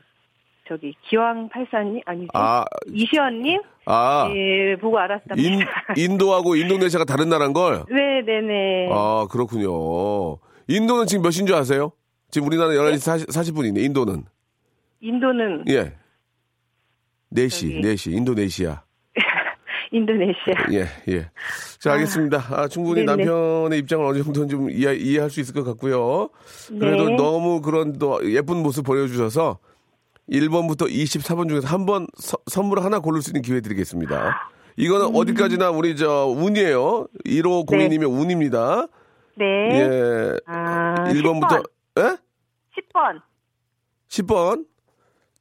[0.67, 2.29] 저기 기왕 팔사님 아니죠?
[2.33, 5.35] 아, 이시연님 아, 예 보고 알았답니다.
[5.37, 5.59] 인,
[5.95, 7.83] 인도하고 인도네시아가 다른 나라인 걸?
[7.89, 8.89] 네, 네 네.
[8.91, 10.37] 아, 그렇군요.
[10.67, 11.91] 인도는 지금 몇인 줄 아세요?
[12.31, 14.23] 지금 우리나라 11시 40, 40 분이네, 인도는.
[15.01, 15.93] 인도는 예.
[17.35, 17.81] 4시, 저기.
[17.81, 18.81] 4시, 인도네시아.
[19.91, 20.53] 인도네시아.
[20.71, 21.29] 예, 예.
[21.79, 22.43] 자, 알겠습니다.
[22.51, 23.25] 아, 충분히 네네.
[23.25, 26.29] 남편의 입장을 어느 정도는 좀 이해, 이해 할 수 있을 것 같고요.
[26.79, 27.15] 그래도 네.
[27.15, 29.59] 너무 그런 또 예쁜 모습 보여주셔서
[30.29, 32.07] 1번부터 24번 중에서 한 번
[32.47, 34.49] 선물 하나 고를 수 있는 기회 드리겠습니다.
[34.77, 35.15] 이거는 음.
[35.15, 37.07] 어디까지나 우리 저 운이에요.
[37.25, 38.87] 1502님의 운입니다.
[39.37, 39.45] 네.
[39.45, 40.33] 예.
[40.47, 41.63] 아, 1번부터,
[41.95, 41.99] 10번.
[41.99, 42.17] 예?
[42.81, 43.21] 10번.
[44.09, 44.65] 10번.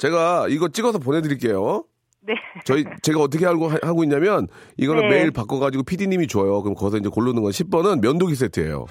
[0.08, 1.84] 제가 이거 찍어서 보내드릴게요.
[2.20, 2.34] 네.
[2.64, 5.16] 저희, 제가 어떻게 알고 하- 하고 있냐면, 이거는 네.
[5.16, 6.62] 메일 바꿔가지고 PD님이 줘요.
[6.62, 8.84] 그럼 거기서 이제 고르는 건 10번은 면도기 세트예요.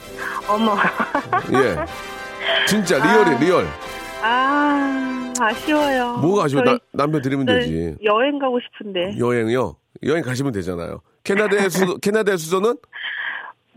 [0.50, 0.76] 어머.
[1.54, 1.76] 예.
[2.68, 3.66] 진짜, really real.
[4.24, 6.18] 아, 아쉬워요.
[6.18, 6.64] 뭐가 아쉬워?
[6.64, 7.96] 저희- 나, 남편 드리면 되지.
[8.04, 9.18] 여행 가고 싶은데.
[9.20, 9.76] 여행요?
[10.04, 11.02] 여행 가시면 되잖아요.
[11.24, 12.76] 캐나다의 수도, 캐나다의 수도는?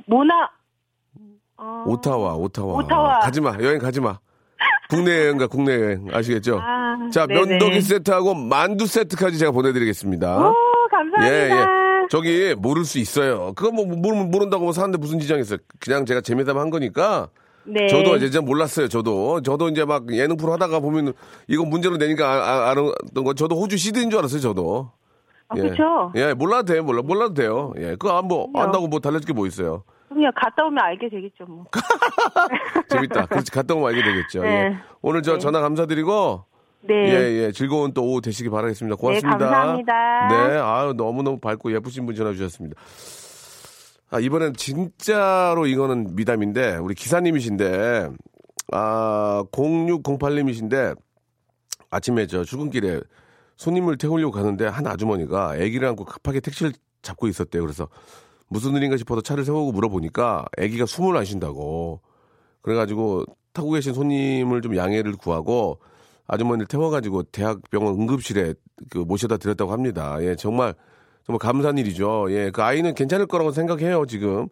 [0.07, 0.51] 모나.
[1.59, 2.75] 어, 오타와, 오타와.
[2.75, 3.18] 오타와.
[3.20, 3.57] 가지 마.
[3.61, 4.18] 여행 가지 마.
[4.88, 6.07] 국내 여행가 국내 여행.
[6.12, 6.61] 아시겠죠?
[6.62, 7.40] 아, 자, 네네.
[7.46, 10.49] 면도기 세트하고 만두 세트까지 제가 보내드리겠습니다.
[10.49, 10.55] 오,
[10.90, 11.29] 감사합니다.
[11.29, 11.66] 예, 예.
[12.09, 13.53] 저기 모를 수 있어요.
[13.57, 15.59] 그거 뭐 모르, 모른다고 뭐 사는데 무슨 지장이 있어요.
[15.81, 17.29] 그냥 제가 재미삼아 한 거니까.
[17.64, 17.88] 네.
[17.88, 18.87] 저도 이제 잘 몰랐어요.
[18.87, 21.14] 저도 저도 이제 막 예능 프로 하다가 보면
[21.49, 23.35] 이거 문제로 내니까 아, 아, 알았던 거.
[23.35, 24.40] 저도 호주 시드인 줄 알았어요.
[24.40, 24.92] 저도.
[25.49, 25.62] 아, 예.
[25.62, 26.12] 그쵸?
[26.14, 26.85] 예, 몰라도 돼요.
[26.85, 27.72] 몰라 몰라도 돼요.
[27.79, 28.49] 예, 그거 안 뭐.
[28.55, 29.83] 안다고 뭐 달라질 게 뭐 있어요.
[30.09, 31.64] 그냥 갔다 오면 알게 되겠죠, 뭐.
[32.88, 33.27] 재밌다.
[33.27, 34.42] 그렇지 갔다 오면 알게 되겠죠.
[34.42, 34.49] 네.
[34.49, 34.77] 예.
[35.03, 35.38] 오늘 저 네.
[35.38, 36.45] 전화 감사드리고
[36.83, 36.95] 네.
[36.95, 37.53] 예, 예.
[37.53, 38.97] 즐거운 또 오후 되시기 바라겠습니다.
[38.97, 39.38] 고맙습니다.
[39.38, 40.29] 네, 감사합니다.
[40.29, 42.81] 네, 아유, 너무너무 밝고 예쁘신 분 전화 주셨습니다.
[44.11, 48.09] 아, 이번엔 진짜로 이거는 미담인데, 우리 기사님이신데,
[48.73, 50.97] 아, 0608님이신데,
[51.90, 53.01] 아침에 저 출근길에
[53.57, 57.62] 손님을 태우려고 가는데 한 아주머니가 아기를 안고 급하게 택시를 잡고 있었대요.
[57.62, 57.88] 그래서
[58.48, 62.00] 무슨 일인가 싶어서 차를 세우고 물어보니까 아기가 숨을 안 쉰다고.
[62.62, 65.78] 그래가지고 타고 계신 손님을 좀 양해를 구하고
[66.26, 68.54] 아주머니를 태워가지고 대학병원 응급실에
[68.90, 70.18] 그 모셔다 드렸다고 합니다.
[70.20, 70.74] 예, 정말
[71.24, 72.26] 정말 감사한 일이죠.
[72.30, 74.48] 예, 그 아이는 괜찮을 거라고 생각해요 지금.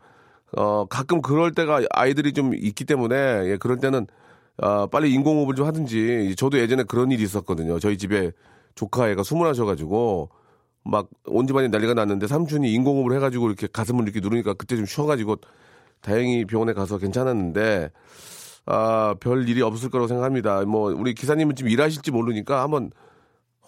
[0.56, 4.06] 어 가끔 그럴 때가 아이들이 좀 있기 때문에 예, 그럴 때는
[4.58, 7.80] 아 빨리 인공호흡을 좀 하든지 저도 예전에 그런 일이 있었거든요.
[7.80, 8.30] 저희 집에
[8.76, 10.30] 조카 애가 숨을 하셔가지고
[10.84, 15.36] 막 온 집안이 난리가 났는데 삼촌이 인공호흡을 해가지고 이렇게 가슴을 이렇게 누르니까 그때 좀 쉬어가지고
[16.00, 17.90] 다행히 병원에 가서 괜찮았는데
[18.66, 20.64] 아, 별 일이 없을 거라고 생각합니다.
[20.64, 22.90] 뭐, 우리 기사님은 지금 일하실지 모르니까 한번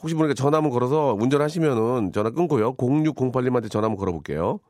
[0.01, 2.75] 혹시 모르니까 전화 한번 걸어서 운전하시면은 전화 끊고요.
[2.77, 4.61] 0608님한테 전화 한번 걸어볼게요.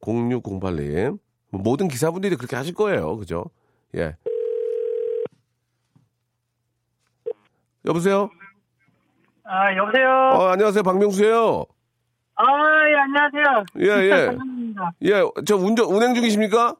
[0.00, 1.18] 0608님.
[1.50, 3.16] 뭐 모든 기사분들이 그렇게 하실 거예요.
[3.16, 3.46] 그죠?
[3.94, 4.16] 예.
[7.86, 8.28] 여보세요?
[9.44, 10.08] 아, 여보세요?
[10.08, 10.82] 어, 안녕하세요.
[10.82, 11.64] 박명수예요
[12.36, 12.44] 아,
[12.90, 13.64] 예, 안녕하세요.
[13.78, 14.26] 예, 예.
[14.26, 14.92] 반갑습니다.
[15.04, 15.10] 예,
[15.46, 16.74] 저 운전, 운행 중이십니까?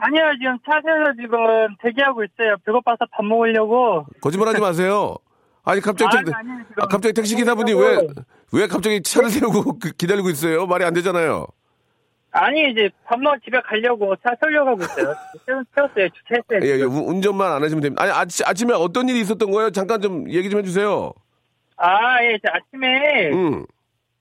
[0.00, 1.38] 아니요, 지금 차에서 지금
[1.82, 2.56] 대기하고 있어요.
[2.64, 4.06] 배고파서 밥 먹으려고.
[4.22, 5.16] 거짓말 하지 마세요.
[5.64, 8.06] 아니 갑자기 아니, 택- 아니, 아, 갑자기 택시 기사분이 왜
[8.52, 10.66] 왜 갑자기 차를 세우고 그- 기다리고 있어요?
[10.66, 11.46] 말이 안 되잖아요.
[12.30, 15.14] 아니 이제 밥 먹어 집에 가려고 차 세우려고 하고 있어요.
[15.46, 16.08] 세웠- 세웠어요.
[16.08, 16.60] 주차했어요.
[16.70, 16.84] 예, 예.
[16.84, 18.02] 운- 운전만 안 하시면 됩니다.
[18.02, 19.70] 아니 아치, 아침에 어떤 일이 있었던 거예요?
[19.70, 21.12] 잠깐 좀 얘기 좀 해주세요.
[21.76, 23.66] 아, 예, 아침에 음,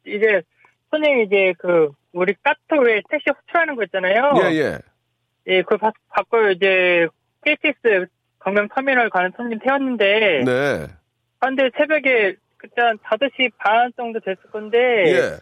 [0.06, 0.42] 이제
[0.90, 4.32] 손님 이제 그 우리 카톡에 택시 호출하는 거 있잖아요.
[4.44, 4.78] 예, 예.
[5.48, 7.08] 예, 그걸 받, 받고 이제
[7.46, 8.08] KTX
[8.40, 10.88] 강명 터미널 가는 손님 태웠는데 네,
[11.40, 15.38] 근데 새벽에 그때 한 5시 반 정도 됐을 건데 예.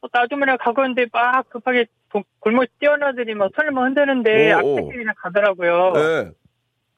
[0.00, 4.52] 또 나주문에 가고 있는데 막 급하게 도- 골목 뛰어나들이 막막 흔드는데
[4.90, 5.92] 그냥 가더라고요.
[5.94, 6.30] 네.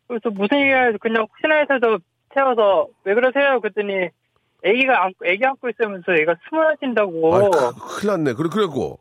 [0.09, 1.99] 그래서 무슨 얘기야 그냥 혹시나 해서
[2.31, 3.61] 태워서 왜 그러세요?
[3.61, 4.09] 그랬더니
[4.65, 7.35] 애기가 안고 애기 안고 있으면서 얘가 숨어진다고.
[7.35, 7.41] 아,
[7.73, 8.35] 크- 큰일 났네.
[8.35, 8.99] 그래, 그랬고.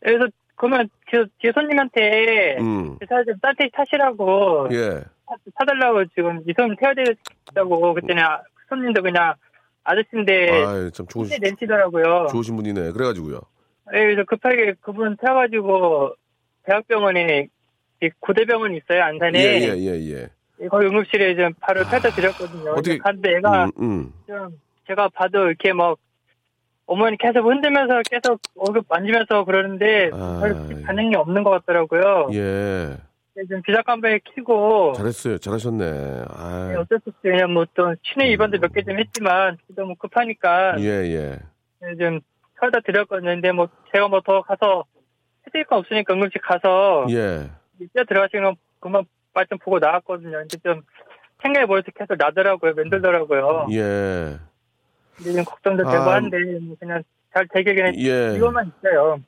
[0.00, 5.00] 그래서 그러면 뒤, 뒤 손님한테 음, 좀 따뜻히 타시라고 예.
[5.26, 9.34] 타- 타달라고 지금 이손 태워야 된다고 그랬더니 아, 손님도 그냥
[9.82, 12.28] 아저씨인데 아, 참 좋으시, 혼자 내치더라고요.
[12.30, 12.92] 좋으신 분이네.
[12.92, 13.40] 그래가지고요.
[13.94, 16.14] 예, 그래서 급하게 그분 태워가지고
[16.64, 17.48] 대학병원에
[18.02, 20.28] 이 고대병원이 있어요 안산에 예, 예, 예,
[20.62, 20.68] 예.
[20.68, 22.70] 거기 응급실에 좀 바로 펴다 드렸거든요.
[22.72, 24.12] 어떻게- 근데 애가 음, 음.
[24.26, 24.48] 좀
[24.86, 25.98] 제가 봐도 이렇게 막
[26.86, 30.82] 어머니 계속 흔들면서 계속 얼굴 만지면서 그러는데 아, 별 예.
[30.82, 32.28] 반응이 없는 것 같더라고요.
[32.34, 32.96] 예.
[33.32, 35.38] 그래서 좀 비상간방에 키고 잘했어요.
[35.38, 36.24] 잘하셨네.
[36.28, 37.32] 아, 네, 어쩔 수 없어요.
[37.32, 41.38] 그냥 뭐또 신의 입원도 몇개 좀 했지만 너무 급하니까 예, 예.
[41.80, 42.20] 네, 좀
[42.60, 43.30] 태워다 드렸거든요.
[43.30, 44.84] 근데 뭐 제가 뭐 더 가서
[45.46, 47.50] 해드릴 건 없으니까 응급실 가서 예.
[47.92, 50.38] 뛰어 들어가시면 그만 말좀 보고 나왔거든요.
[50.38, 50.82] 근데 좀
[51.42, 52.74] 생각해 보여서 계속 나더라고요.
[52.74, 53.66] 맨들더라고요.
[53.72, 54.36] 예.
[55.22, 57.02] 좀 걱정도 되고 아, 한데 뭐 그냥
[57.34, 58.34] 잘 되게 그냥 예.
[58.36, 59.18] 이것만 있어요.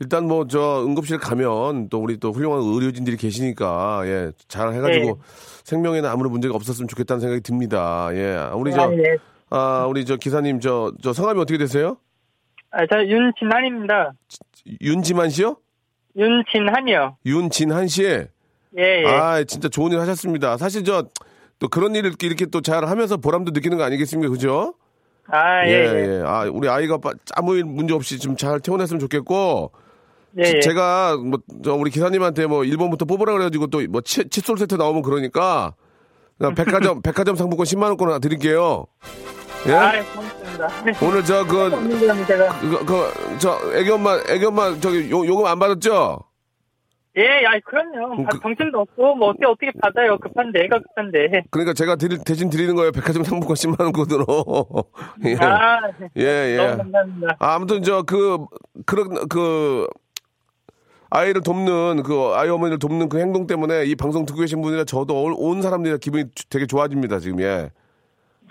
[0.00, 4.32] 일단 뭐 저 응급실 가면 또 우리 또 훌륭한 의료진들이 계시니까 예.
[4.48, 5.14] 잘 해가지고 네.
[5.64, 8.08] 생명에는 아무런 문제가 없었으면 좋겠다는 생각이 듭니다.
[8.12, 8.50] 예.
[8.54, 9.16] 우리 저, 아, 예.
[9.50, 11.96] 아, 우리 저 기사님 저, 저 성함이 어떻게 되세요?
[12.72, 14.12] 아, 저 윤진한입니다.
[14.80, 15.56] 윤지만 씨요?
[16.16, 17.18] 윤진한이요.
[17.26, 18.02] 윤진한 씨.
[18.04, 18.26] 예,
[18.78, 19.06] 예.
[19.06, 20.56] 아, 진짜 좋은 일 하셨습니다.
[20.56, 21.04] 사실 저,
[21.60, 24.28] 또 그런 일을 이렇게 또 잘 하면서 보람도 느끼는 거 아니겠습니까?
[24.30, 24.74] 그죠?
[25.28, 26.22] 아, 예, 예.
[26.24, 29.72] 아, 우리 아이가 빠- 아무 일 문제 없이 좀잘 태어났으면 좋겠고,
[30.38, 30.60] 예, 예.
[30.60, 35.74] 제가 뭐, 저 우리 기사님한테 뭐 1번부터 뽑으라 그래가지고 또 뭐 칫솔 세트 나오면 그러니까,
[36.56, 38.86] 백화점, 백화점 상품권 10만 원권 하나 드릴게요.
[39.66, 39.72] 예?
[39.72, 40.68] 아, 고맙습니다.
[41.06, 41.70] 오늘 저, 그.
[42.60, 46.18] 그, 그, 저, 애기 엄마, 애기 엄마, 저기, 요, 요금 안 받았죠?
[47.16, 48.16] 예, 아, 그럼요.
[48.16, 50.18] 그- 아, 정신도 없고, 뭐, 어떻게, 어떻게 받아요.
[50.18, 51.44] 급한데, 애가 급한데.
[51.50, 52.90] 그러니까 제가 드릴, 대신 드리는 거예요.
[52.90, 54.84] 백화점 상품권 10만원권으로.
[55.26, 55.36] 예.
[55.36, 55.80] 아,
[56.16, 56.56] 예, 예.
[56.56, 57.36] 너무 감사합니다.
[57.38, 58.46] 아, 아무튼 저그
[58.84, 59.86] 그런 그
[61.10, 65.22] 아이를 돕는 그 아이 어머니를 돕는 그 행동 때문에 이 방송 듣고 계신 분이나 저도
[65.22, 67.70] 온, 온 사람들이 기분이 주- 되게 좋아집니다 지금 예.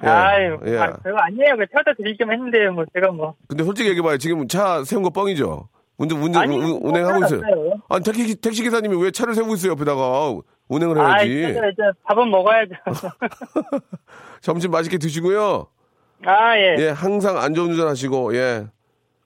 [0.03, 0.07] 예.
[0.07, 0.77] 아유, 예.
[0.77, 1.57] 아, 별거 아니에요.
[1.57, 3.35] 그 태워다 드리기만 했는데, 뭐, 제가 뭐.
[3.47, 4.17] 근데 솔직히 얘기해봐요.
[4.17, 5.67] 지금 차 세운 거 뻥이죠.
[5.97, 7.41] 운전 운전 아니, 운- 뭐 운행하고 있어요.
[7.41, 7.81] 태워놨어요.
[7.89, 10.35] 아니 택시 택시 기사님이 왜 차를 세우고 있어요 옆에다가
[10.67, 11.31] 운행을 아, 해야지.
[11.31, 12.71] 이제, 이제 밥은 먹어야죠.
[14.41, 15.67] 점심 맛있게 드시고요.
[16.25, 16.75] 아, 예.
[16.79, 18.65] 예, 항상 안전운전 하시고 예.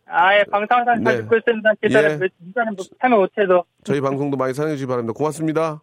[0.08, 0.43] 아, 예.
[0.45, 1.21] 방송 항상 잘 네.
[1.21, 1.69] 듣고 있습니다.
[1.82, 2.45] 기사를, 예.
[2.45, 3.63] 기사는 뭐, 참여 못해도.
[3.84, 5.13] 저희 방송도 많이 사랑해 주시기 바랍니다.
[5.15, 5.82] 고맙습니다.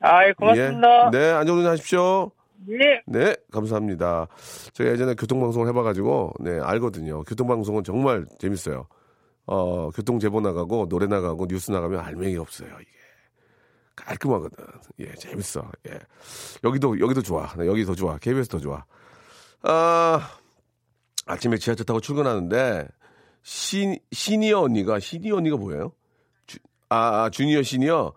[0.00, 1.10] 아, 예, 고맙습니다.
[1.12, 1.18] 예.
[1.18, 2.30] 네, 안전운전 하십시오.
[2.70, 3.00] 예.
[3.06, 4.26] 네, 감사합니다.
[4.72, 7.22] 제가 예전에 교통방송을 해봐가지고, 네, 알거든요.
[7.24, 8.86] 교통방송은 정말 재밌어요.
[9.46, 12.90] 어, 교통 제보 나가고, 노래 나가고, 뉴스 나가면 알맹이 없어요, 이게.
[13.96, 14.64] 깔끔하거든.
[15.00, 15.70] 예, 재밌어.
[15.88, 15.98] 예.
[16.64, 17.52] 여기도, 여기도 좋아.
[17.56, 18.18] 네, 여기 더 좋아.
[18.18, 18.84] KBS 더 좋아.
[19.62, 20.30] 아,
[21.26, 22.88] 아침에 지하철 타고 출근하는데,
[23.42, 25.92] 시, 시니어 언니가, 시니어 언니가 뭐예요?
[26.46, 28.14] 주, 아, 아, 주니어 시니어?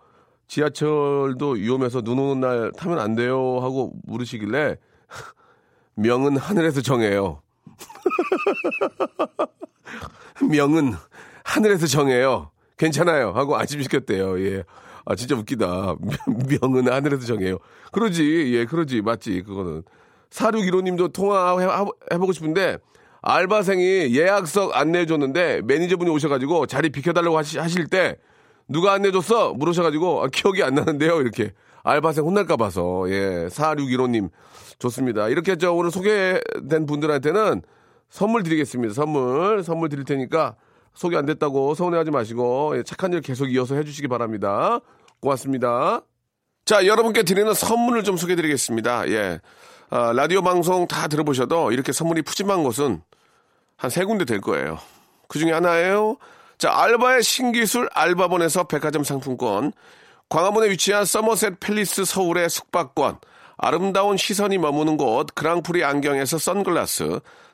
[0.48, 4.76] 지하철도 위험해서 눈 오는 날 타면 안 돼요 하고 물으시길래
[5.94, 7.42] 명은 하늘에서 정해요.
[10.50, 10.94] 명은
[11.48, 12.50] 하늘에서 정해요.
[12.76, 13.32] 괜찮아요.
[13.32, 14.38] 하고 안심시켰대요.
[14.44, 14.64] 예.
[15.06, 15.96] 아, 진짜 웃기다.
[16.62, 17.58] 명은 하늘에서 정해요.
[17.90, 18.54] 그러지.
[18.54, 19.00] 예, 그러지.
[19.00, 19.42] 맞지.
[19.46, 19.82] 그거는.
[20.30, 22.76] 4615님도 통화해보고 싶은데,
[23.22, 28.16] 알바생이 예약석 안내해줬는데, 매니저분이 오셔가지고 자리 비켜달라고 하시, 하실 때,
[28.68, 29.54] 누가 안내줬어?
[29.54, 31.18] 물으셔가지고, 아, 기억이 안 나는데요.
[31.22, 31.52] 이렇게.
[31.82, 33.06] 알바생 혼날까 봐서.
[33.08, 33.48] 예.
[33.48, 34.28] 4615님.
[34.78, 35.28] 좋습니다.
[35.28, 37.62] 이렇게 저 오늘 소개된 분들한테는
[38.10, 38.92] 선물 드리겠습니다.
[38.92, 39.64] 선물.
[39.64, 40.56] 선물 드릴 테니까
[40.98, 44.80] 소개 안 됐다고 서운해하지 마시고 예, 착한 일 계속 이어서 해주시기 바랍니다.
[45.20, 46.00] 고맙습니다.
[46.64, 49.08] 자, 여러분께 드리는 선물을 좀 소개해 드리겠습니다.
[49.10, 49.40] 예.
[49.90, 53.00] 아, 라디오 방송 다 들어보셔도 이렇게 선물이 푸짐한 곳은
[53.76, 54.80] 한 세 군데 될 거예요.
[55.28, 56.16] 그 중에 하나예요.
[56.58, 59.72] 자, 알바의 신기술 알바본에서 백화점 상품권,
[60.30, 63.18] 광화문에 위치한 서머셋 팰리스 서울의 숙박권,
[63.56, 67.20] 아름다운 시선이 머무는 곳 그랑프리 안경에서 선글라스,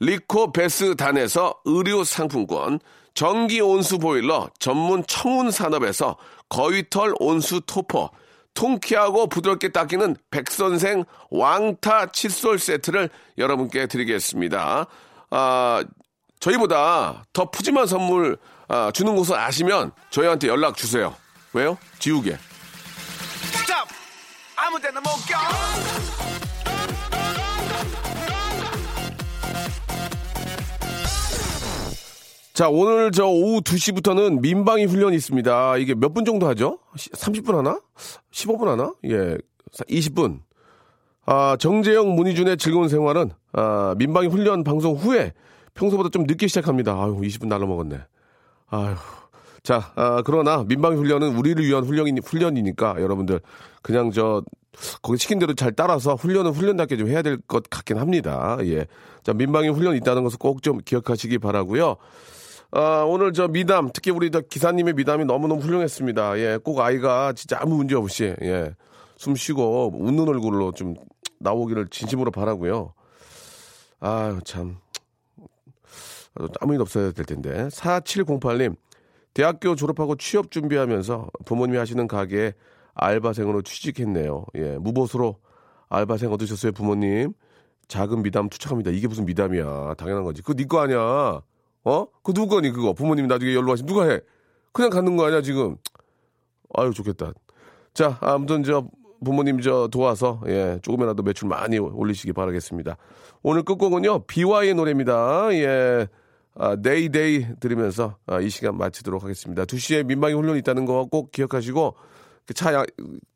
[0.00, 2.80] 리코 베스 단에서 의류 상품권,
[3.14, 6.16] 전기 온수 보일러 전문 청운 산업에서
[6.48, 8.10] 거위털 온수 토퍼,
[8.54, 14.86] 통키하고 부드럽게 닦이는 백선생 왕타 칫솔 세트를 여러분께 드리겠습니다.
[15.30, 15.84] 아,
[16.40, 21.14] 저희보다 더 푸짐한 선물 아, 주는 곳을 아시면 저희한테 연락 주세요.
[21.52, 21.76] 왜요?
[21.98, 22.36] 지우개.
[24.56, 26.39] 아무 데나 못 가.
[32.60, 35.78] 자, 오늘 저 오후 2시부터는 민방위 훈련이 있습니다.
[35.78, 36.78] 이게 몇 분 정도 하죠?
[36.94, 37.80] 30분 하나?
[38.32, 38.92] 15분 하나?
[39.06, 39.38] 예.
[39.88, 40.40] 20분.
[41.24, 45.32] 아, 정재영, 문희준의 즐거운 생활은, 아, 민방위 훈련 방송 후에
[45.72, 46.92] 평소보다 좀 늦게 시작합니다.
[46.92, 47.98] 아유, 20분 날로 먹었네.
[48.68, 48.94] 아유.
[49.62, 53.40] 자, 아, 그러나 민방위 훈련은 우리를 위한 훈련이, 훈련이니까 여러분들
[53.80, 54.42] 그냥 저,
[55.00, 58.58] 거기 시킨 대로 잘 따라서 훈련은 훈련답게 좀 해야 될 것 같긴 합니다.
[58.64, 58.84] 예.
[59.22, 61.96] 자, 민방위 훈련 있다는 것을 꼭 좀 기억하시기 바라고요
[62.72, 66.38] 아, 오늘 저 미담, 특히 우리 저 기사님의 미담이 너무너무 훌륭했습니다.
[66.38, 68.74] 예, 꼭 아이가 진짜 아무 문제 없이, 예,
[69.16, 70.94] 숨 쉬고 웃는 얼굴로 좀
[71.40, 72.94] 나오기를 진심으로 바라고요
[73.98, 74.78] 아유, 참.
[76.60, 77.68] 아무 일 없어야 될 텐데.
[77.68, 78.76] 4708님,
[79.34, 82.52] 대학교 졸업하고 취업 준비하면서 부모님이 하시는 가게에
[82.94, 84.46] 알바생으로 취직했네요.
[84.56, 85.36] 예, 무보수로
[85.88, 87.32] 알바생 얻으셨어요, 부모님.
[87.88, 88.92] 작은 미담 투척합니다.
[88.92, 89.94] 이게 무슨 미담이야.
[89.98, 90.40] 당연한 거지.
[90.42, 91.42] 그거 니거 아니야.
[91.84, 92.06] 어?
[92.22, 92.92] 그 누구 거니 그거?
[92.92, 94.20] 부모님이 나중에 연로 하시면 누가 해?
[94.72, 95.76] 그냥 갖는 거 아니야 지금?
[96.74, 97.32] 아유 좋겠다.
[97.94, 98.86] 자 아무튼 저
[99.24, 102.96] 부모님 저 도와서 예 조금이라도 매출 많이 올리시기 바라겠습니다.
[103.42, 105.48] 오늘 끝곡은요 비와이의 노래입니다.
[105.54, 106.06] 예.
[106.56, 109.64] 아, Day Day 들으면서 아, 이 시간 마치도록 하겠습니다.
[109.64, 111.94] 2시에 민방위 훈련이 있다는 거 꼭 기억하시고
[112.44, 112.84] 그차 양,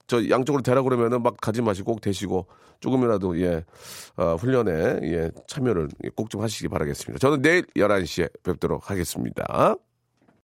[0.07, 2.47] 저 양쪽으로 대라 그러면은 막 가지 마시고 꼭 대시고
[2.81, 3.65] 조금이라도 예
[4.17, 7.19] 어, 훈련에 예 참여를 꼭 좀 하시기 바라겠습니다.
[7.19, 9.77] 저는 내일 11시에 뵙도록 하겠습니다.